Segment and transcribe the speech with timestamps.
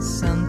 [0.00, 0.39] sun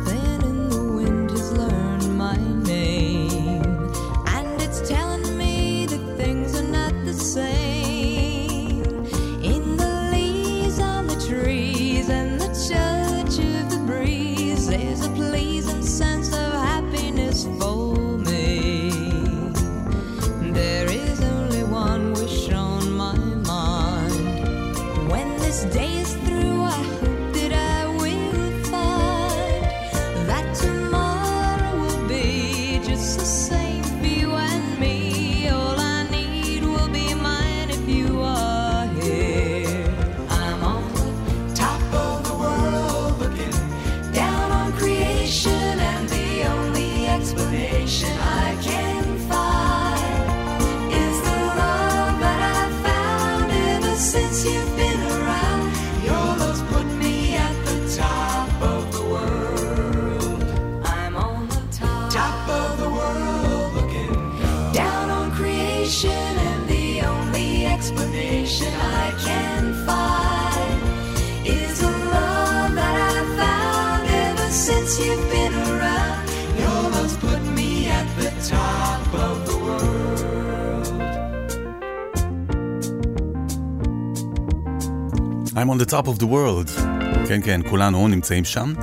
[85.71, 86.81] on the top of the world.
[87.27, 88.73] כן, כן, כולנו נמצאים שם.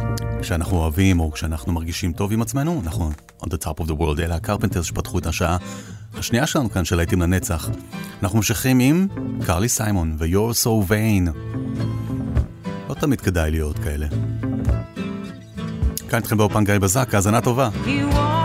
[0.41, 3.10] כשאנחנו אוהבים או כשאנחנו מרגישים טוב עם עצמנו, אנחנו
[3.41, 4.21] on the top of the world.
[4.21, 5.56] אלה הקרפנטרס שפתחו את השעה
[6.15, 7.69] השנייה שלנו כאן של להיטים לנצח.
[8.22, 9.06] אנחנו ממשיכים עם
[9.47, 11.31] קרלי סיימון ו-You're So Vain.
[12.88, 14.06] לא תמיד כדאי להיות כאלה.
[16.09, 17.70] כאן איתכם באופן גיא בזק, האזנה טובה.
[17.84, 18.38] You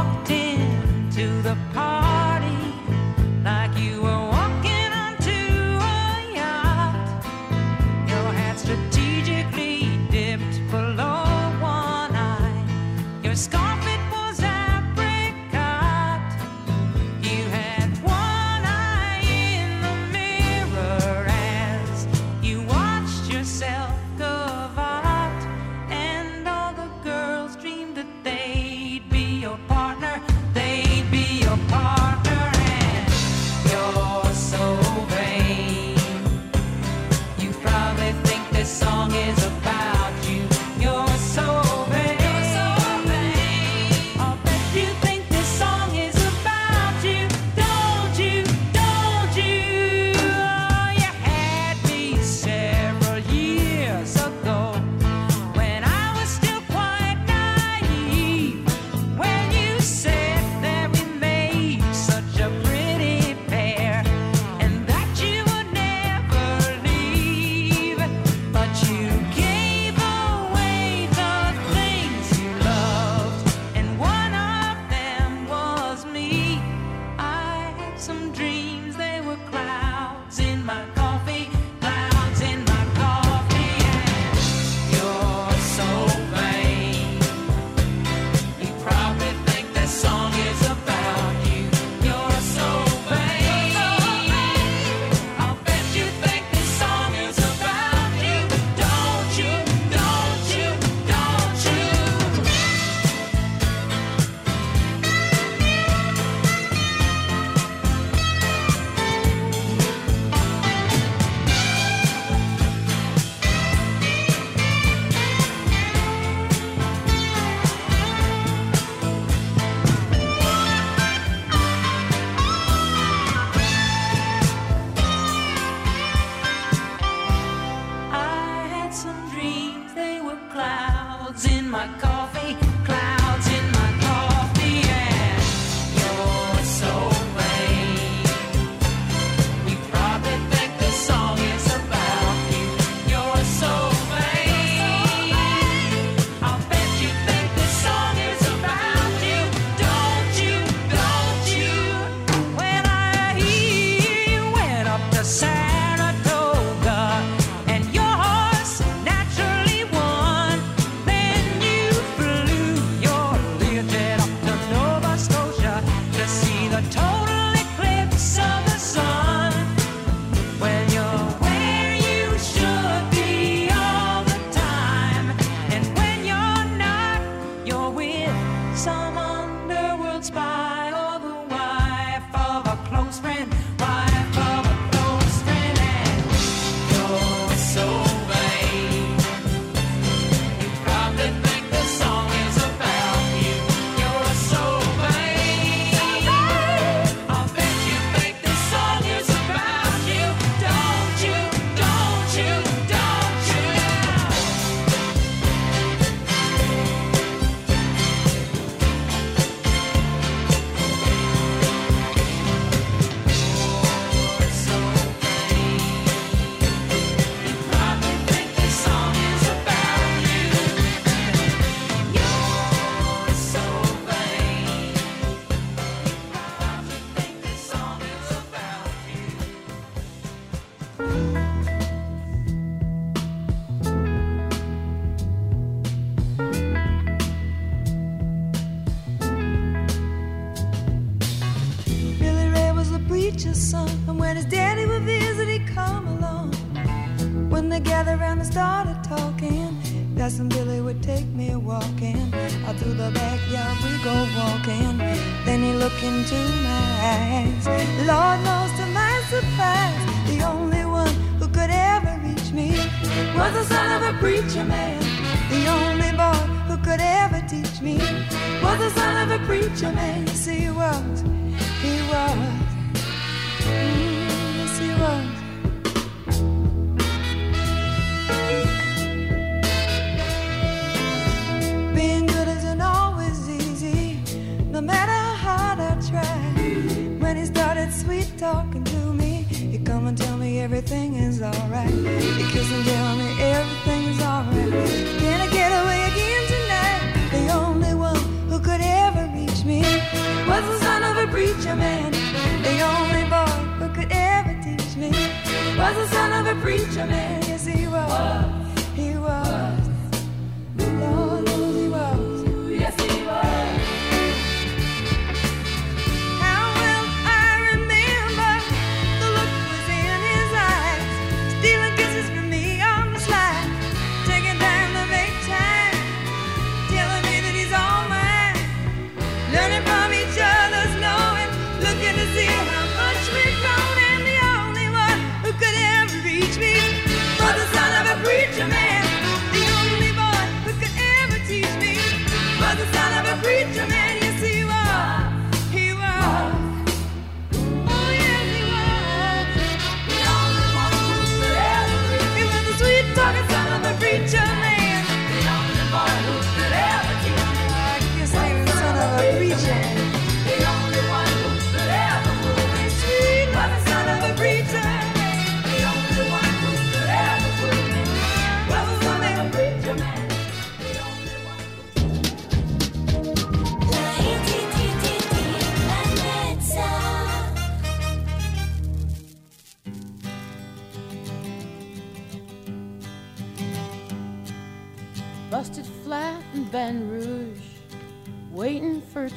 [306.62, 307.44] Preacher man.
[307.44, 307.84] is he.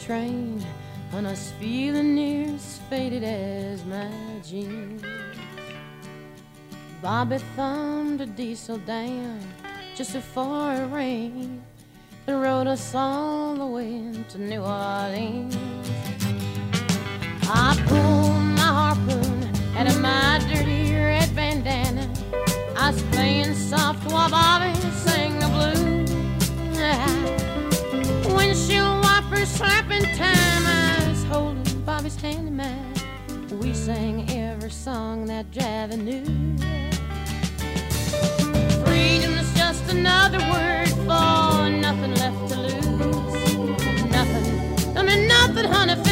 [0.06, 0.64] train
[1.10, 4.08] when I was feeling near as faded as my
[4.44, 5.02] jeans.
[7.02, 9.40] Bobby thumbed a diesel down
[9.96, 11.60] just before it rained
[12.28, 15.56] and rode us all the way to New Orleans.
[17.50, 22.08] I pulled my harpoon out of my dirty red bandana.
[22.76, 24.75] I was playing soft while Bobby
[30.16, 36.24] time I was holding Bobby's hand in mine, we sang every song that Javi knew.
[38.86, 44.04] Freedom is just another word for nothing left to lose.
[44.10, 46.05] Nothing, I mean nothing, honey.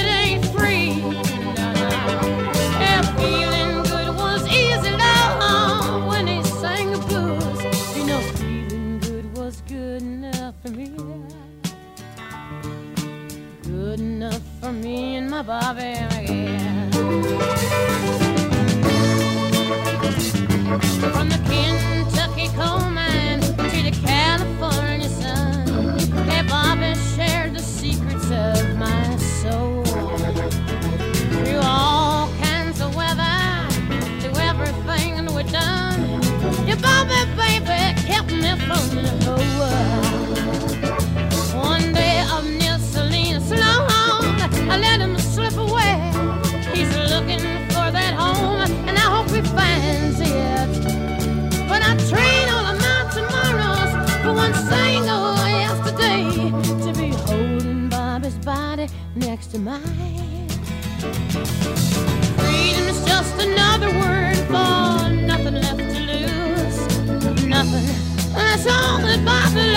[14.64, 16.90] for me and my Bobby again.
[21.12, 28.78] From the Kentucky coal mine to the California sun, yeah, Bobby shared the secrets of
[28.78, 29.85] my soul.
[31.44, 33.68] Through all kinds of weather,
[34.21, 36.23] through everything we've done,
[36.66, 39.74] yeah, Bobby, baby, kept me from the cold.
[58.87, 59.81] body next to mine.
[62.38, 67.47] Freedom is just another word for nothing left to lose.
[67.47, 67.87] Nothing.
[68.35, 69.74] That's all that bothers.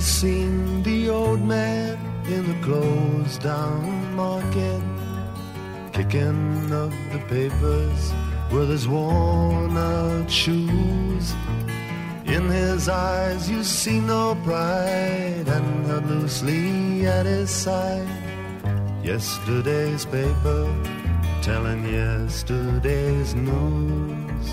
[0.00, 4.82] Seen the old man in the closed down market?
[5.92, 8.12] Kicking up the papers
[8.52, 11.34] with his worn out shoes.
[12.26, 18.08] In his eyes you see no pride and held loosely at his side.
[19.02, 20.72] Yesterday's paper
[21.42, 24.46] telling yesterday's news.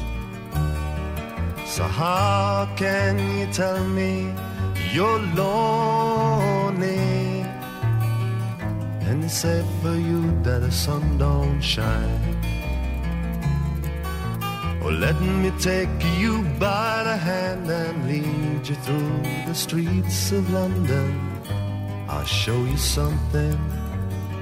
[1.65, 4.33] So how can you tell me
[4.95, 6.95] you're lonely?
[9.07, 12.23] And it's safe for you that the sun don't shine.
[14.81, 20.49] Or let me take you by the hand and lead you through the streets of
[20.53, 21.09] London.
[22.07, 23.57] I'll show you something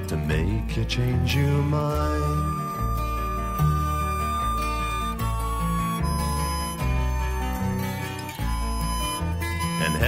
[0.08, 2.33] to make you change your mind.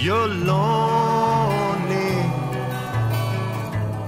[0.00, 2.12] you're lonely?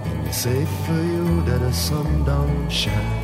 [0.08, 3.22] And it's safe for you that the sun don't shine.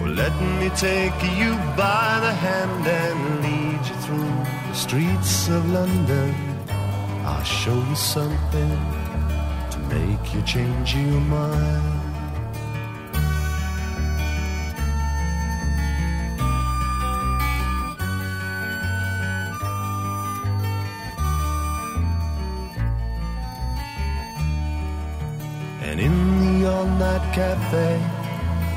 [0.00, 4.36] Well, let me take you by the hand and lead you through
[4.68, 6.34] the streets of London.
[7.24, 8.78] I'll show you something
[9.72, 12.07] to make you change your mind.
[27.68, 28.00] Cafe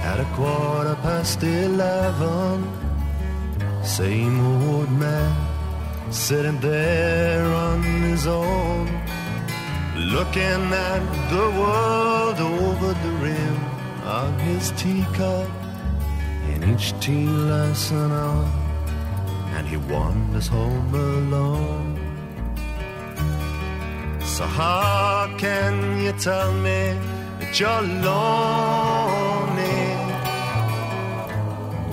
[0.03, 2.67] at a quarter past eleven,
[3.83, 5.33] same old man
[6.11, 8.87] sitting there on his own,
[9.95, 13.57] looking at the world over the rim
[14.03, 15.49] of his teacup.
[16.53, 17.27] In each tea
[17.91, 18.45] an hour,
[19.55, 21.97] and he wanders home alone.
[24.21, 26.97] So how can you tell me
[27.59, 27.81] you're?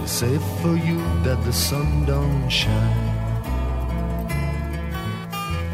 [0.09, 3.09] It's safe for you that the sun don't shine.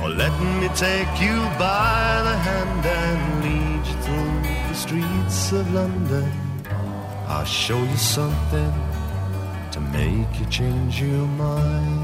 [0.02, 5.72] Or let me take you by the hand and lead you through the streets of
[5.72, 6.32] London.
[7.28, 8.72] I'll show you something
[9.70, 12.03] to make you change your mind.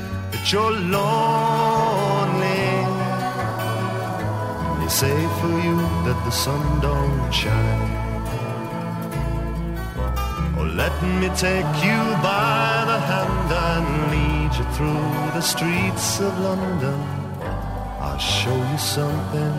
[0.31, 1.01] that you're lonely?
[4.79, 7.91] They say for you that the sun don't shine.
[10.57, 16.37] Oh, let me take you by the hand and lead you through the streets of
[16.39, 16.99] London.
[17.99, 19.55] I'll show you something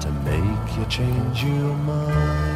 [0.00, 2.55] to make you change your mind.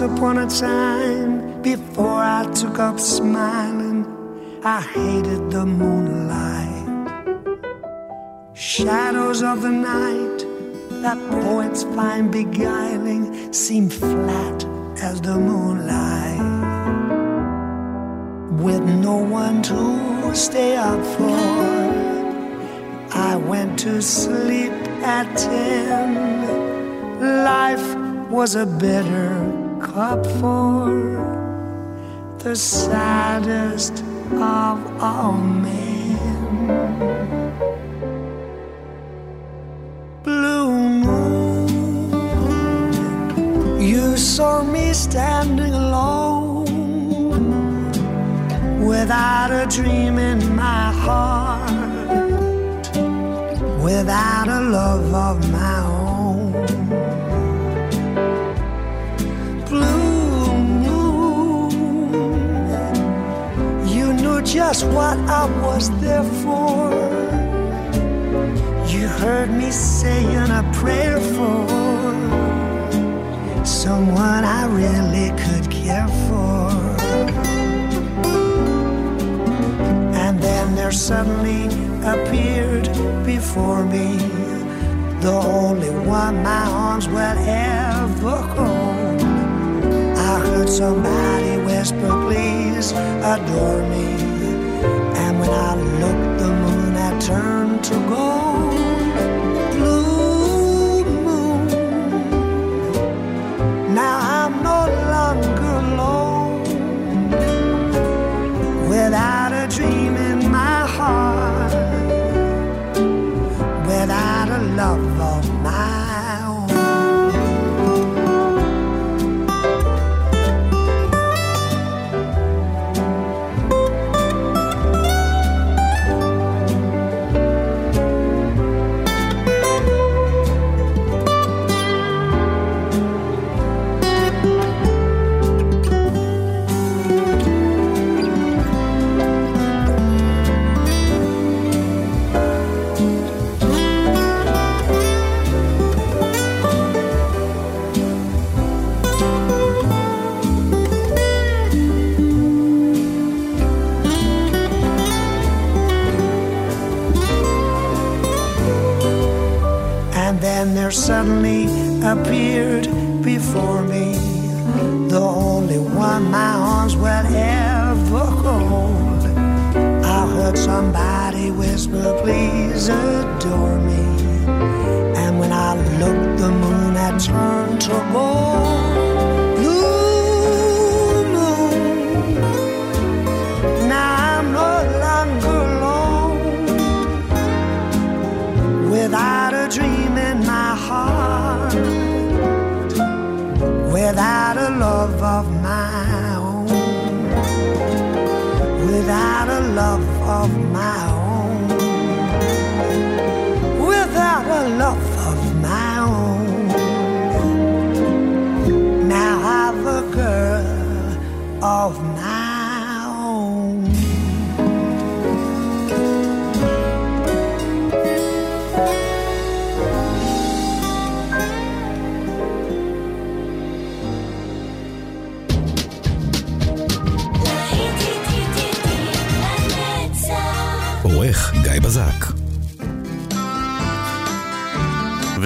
[0.00, 4.06] Once upon a time, before I took up smiling,
[4.62, 6.86] I hated the moonlight.
[8.54, 10.38] Shadows of the night
[11.02, 14.64] that poets find beguiling seem flat
[15.02, 16.44] as the moonlight.
[18.62, 21.40] With no one to stay up for,
[23.18, 24.70] I went to sleep
[25.02, 26.14] at ten.
[27.44, 27.96] Life
[28.30, 29.37] was a bitter
[30.40, 30.88] for
[32.38, 36.18] the saddest of all men.
[40.22, 40.70] Blue
[41.04, 41.68] moon,
[43.80, 46.66] you saw me standing alone
[48.84, 51.70] without a dream in my heart,
[53.82, 55.98] without a love of my own.
[64.52, 66.90] Just what I was there for.
[68.88, 71.68] You heard me saying a prayer for
[73.64, 76.70] someone I really could care for.
[80.16, 81.66] And then there suddenly
[82.02, 82.86] appeared
[83.26, 84.16] before me
[85.20, 89.22] the only one my arms will ever hold.
[90.16, 94.27] I heard somebody whisper, please adore me.
[95.60, 98.27] I looked, the moon had turned to gold.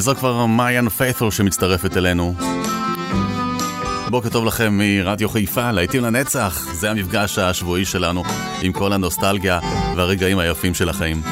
[0.02, 2.34] וזו כבר מעיין פיית'ול שמצטרפת אלינו.
[4.08, 8.22] בוקר טוב לכם מרדיו חיפה, להיטים לנצח, זה המפגש השבועי שלנו
[8.62, 9.58] עם כל הנוסטלגיה
[9.96, 11.22] והרגעים היפים של החיים.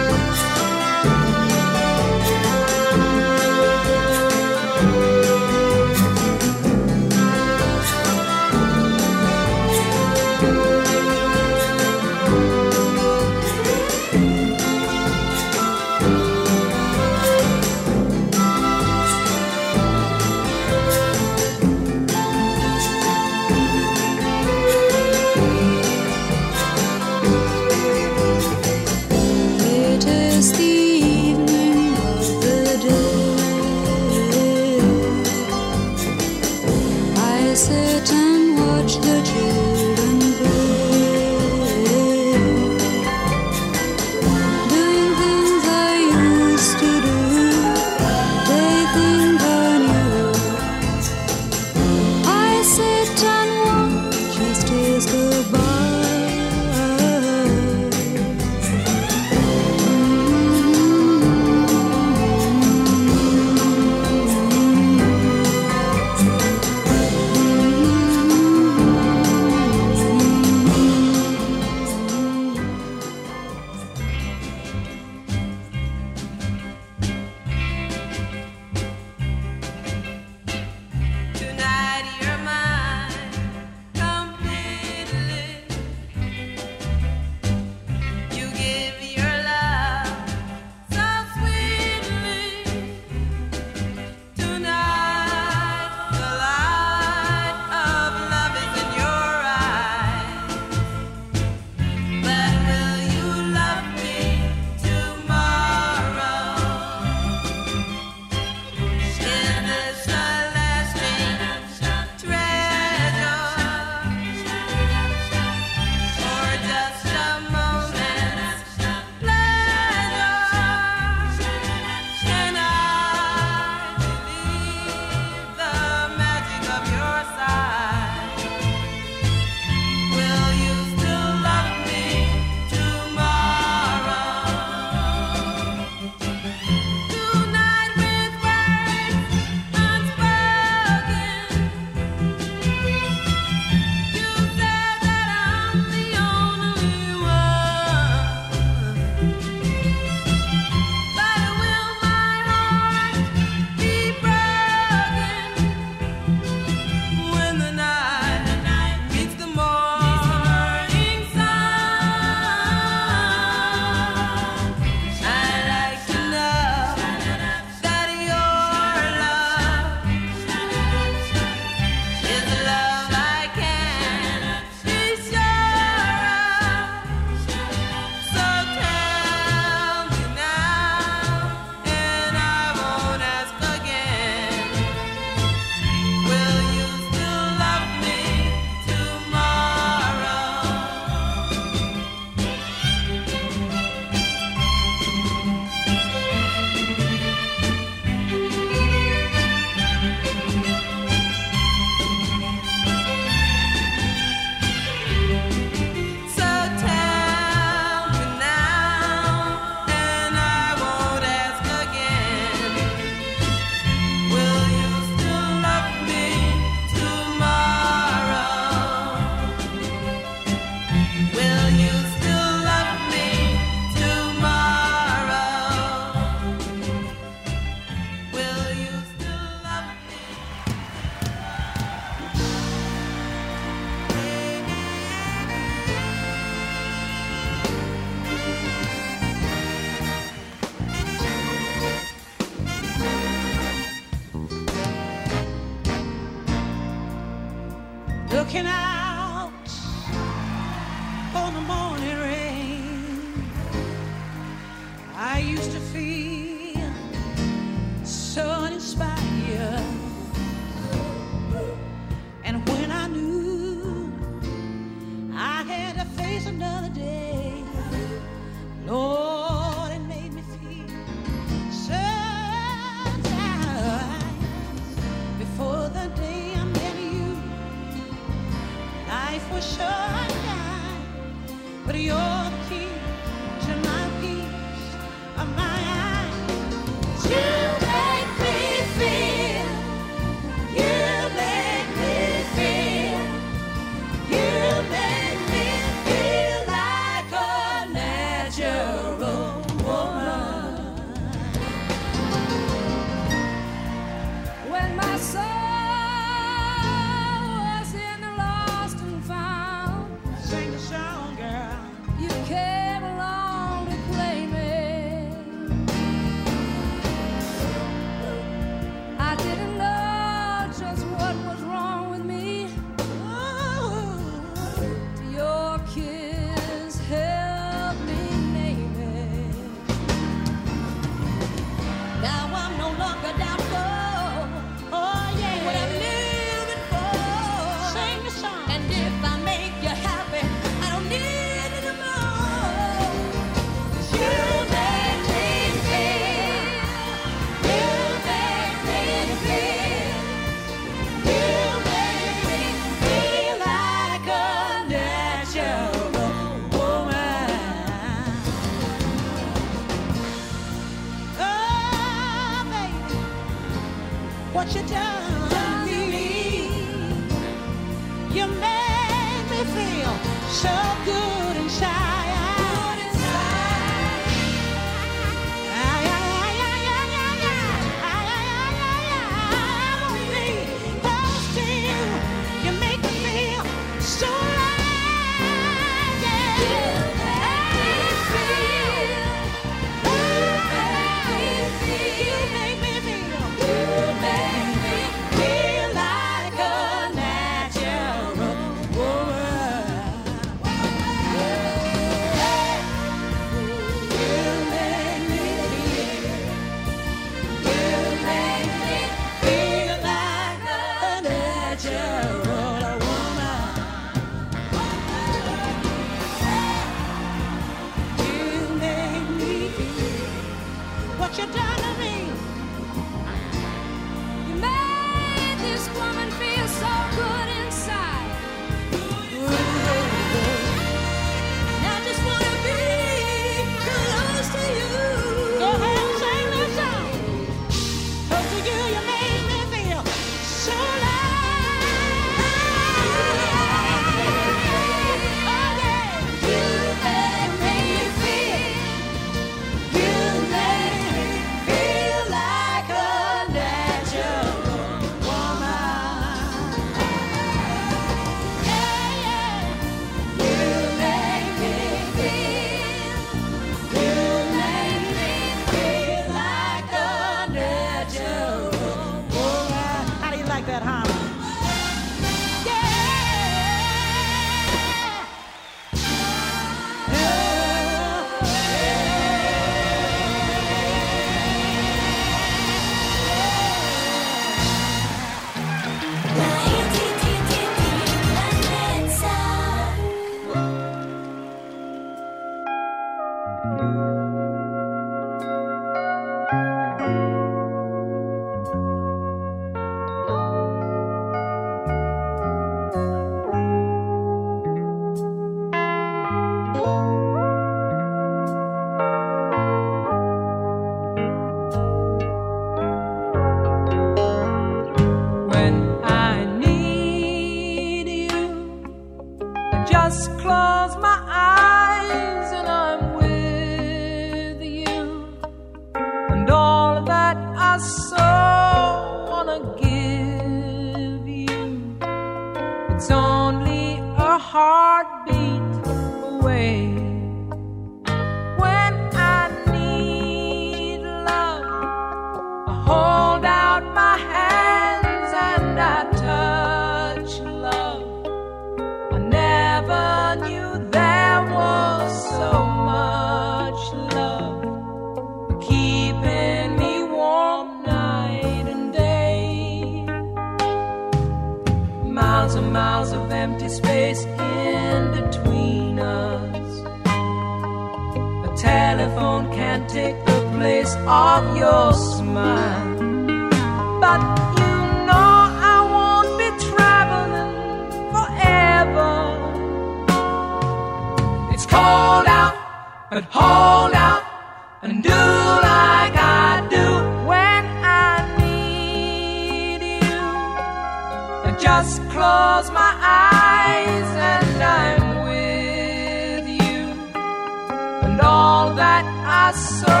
[599.50, 600.00] I so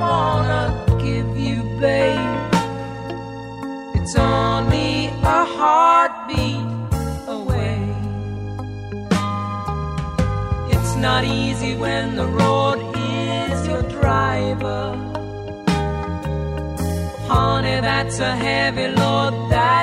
[0.00, 0.64] wanna
[1.00, 2.52] give you, babe.
[3.94, 6.66] It's only a heartbeat
[7.28, 7.78] away.
[10.74, 14.96] It's not easy when the road is your driver.
[17.28, 19.81] Honey, that's a heavy load that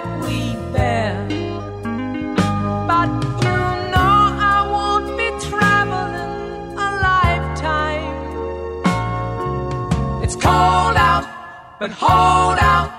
[11.79, 12.98] but hold out.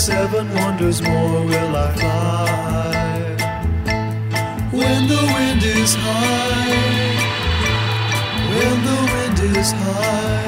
[0.00, 3.36] seven wonders more will I fly.
[4.72, 7.16] When the wind is high,
[8.56, 10.39] when the wind is high.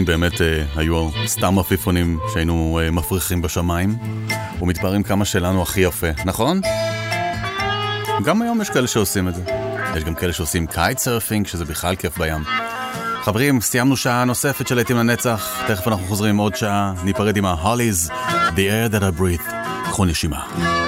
[0.00, 3.98] העפיפונים באמת אה, היו סתם עפיפונים שהיינו אה, מפריחים בשמיים,
[4.62, 6.60] ומתפארים כמה שלנו הכי יפה, נכון?
[8.24, 9.42] גם היום יש כאלה שעושים את זה.
[9.96, 12.42] יש גם כאלה שעושים קייט סרפינג, שזה בכלל כיף בים.
[13.22, 18.10] חברים, סיימנו שעה נוספת של לעיתים לנצח, תכף אנחנו חוזרים עוד שעה, ניפרד עם ההוליז,
[18.56, 19.52] The Air That I Breathe,
[19.84, 20.79] קחו נשימה.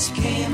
[0.00, 0.49] always came